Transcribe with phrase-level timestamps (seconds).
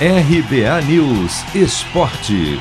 [0.00, 2.58] RBA News Esporte.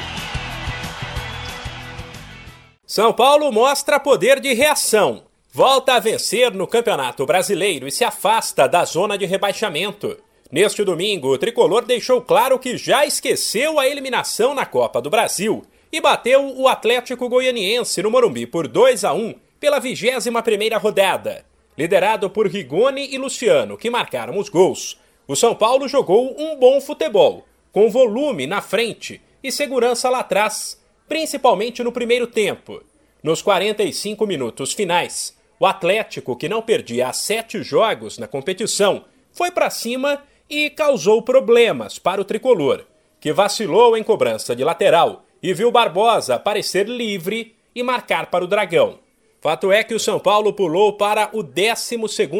[2.85, 5.23] São Paulo mostra poder de reação.
[5.51, 10.15] Volta a vencer no Campeonato Brasileiro e se afasta da zona de rebaixamento.
[10.51, 15.63] Neste domingo, o tricolor deixou claro que já esqueceu a eliminação na Copa do Brasil
[15.91, 21.43] e bateu o Atlético Goianiense no Morumbi por 2 a 1 pela 21ª rodada.
[21.75, 26.81] Liderado por Rigoni e Luciano, que marcaram os gols, o São Paulo jogou um bom
[26.81, 32.83] futebol, com volume na frente e segurança lá atrás, principalmente no primeiro tempo.
[33.23, 39.49] Nos 45 minutos finais, o Atlético, que não perdia há sete jogos na competição, foi
[39.49, 42.85] para cima e causou problemas para o tricolor,
[43.21, 48.47] que vacilou em cobrança de lateral e viu Barbosa aparecer livre e marcar para o
[48.47, 48.99] Dragão.
[49.39, 51.95] Fato é que o São Paulo pulou para o 12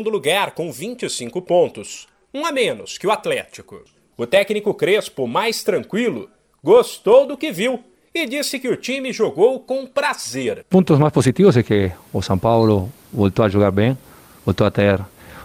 [0.05, 3.81] lugar com 25 pontos um a menos que o Atlético.
[4.17, 6.29] O técnico Crespo, mais tranquilo,
[6.63, 10.65] gostou do que viu e disse que o time jogou com prazer.
[10.69, 13.97] Pontos mais positivos é que o São Paulo voltou a jogar bem,
[14.45, 14.99] voltou a ter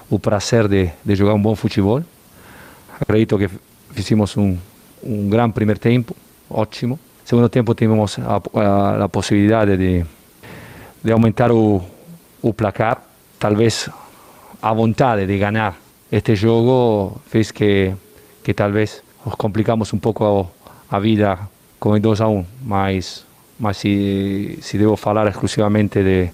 [0.08, 2.02] o prazer de, de jogar um bom futebol.
[3.00, 3.48] Acredito que
[3.92, 4.56] fizemos um,
[5.02, 6.16] um grande primeiro tempo,
[6.48, 6.98] ótimo.
[7.24, 10.04] Segundo tempo tivemos a, a, a possibilidade de,
[11.04, 11.82] de aumentar o,
[12.40, 13.02] o placar,
[13.38, 13.90] talvez
[14.60, 17.94] a vontade de ganhar este jogo fez que,
[18.42, 20.24] que talvez nos complicamos um pouco
[20.90, 21.38] a, a vida
[21.78, 23.24] com o 2 a 1, mas,
[23.58, 26.30] mas se, se devo falar exclusivamente de,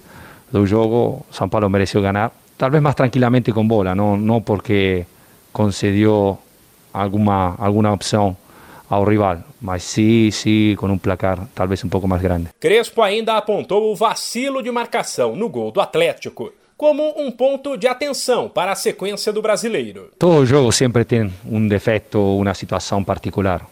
[0.51, 5.05] do jogo, São Paulo mereceu ganhar, talvez mais tranquilamente com bola, não, não porque
[5.51, 6.37] concedeu
[6.93, 8.35] alguma, alguma opção
[8.89, 12.49] ao rival, mas sim, sim, com um placar talvez um pouco mais grande.
[12.59, 17.87] Crespo ainda apontou o vacilo de marcação no gol do Atlético como um ponto de
[17.87, 20.11] atenção para a sequência do brasileiro.
[20.19, 23.65] Todo jogo sempre tem um defeito, uma situação particular.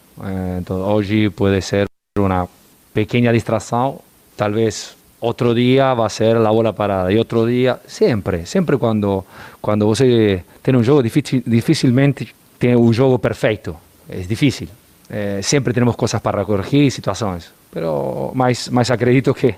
[0.59, 1.87] Então, hoje pode ser
[2.17, 2.47] uma
[2.93, 3.99] pequena distração,
[4.37, 9.25] talvez outro dia vai ser a bola parada e outro dia, sempre, sempre quando
[9.61, 13.75] quando você tem um jogo dificilmente tem o jogo perfeito,
[14.07, 14.67] é difícil.
[15.09, 19.55] É, sempre temos coisas para corrigir, situações, pero, mas, mas acredito que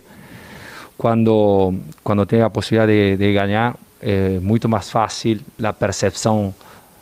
[1.05, 1.71] quando
[2.03, 6.51] quando tem a possibilidade de, de ganhar é muito mais fácil a percepção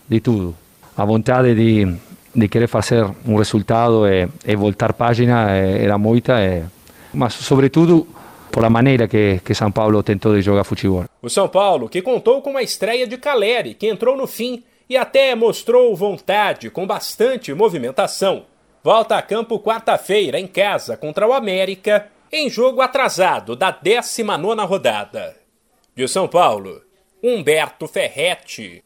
[0.09, 0.53] de tudo.
[0.97, 1.95] A vontade de,
[2.35, 6.65] de querer fazer um resultado e, e voltar página é, era muita, é,
[7.13, 8.05] mas sobretudo
[8.51, 11.05] por a maneira que, que São Paulo tentou de jogar futebol.
[11.21, 14.97] O São Paulo, que contou com a estreia de Caleri, que entrou no fim e
[14.97, 18.43] até mostrou vontade com bastante movimentação.
[18.83, 25.37] Volta a campo quarta-feira em casa contra o América em jogo atrasado da 19 rodada.
[25.95, 26.81] De São Paulo,
[27.21, 28.81] Humberto Ferretti.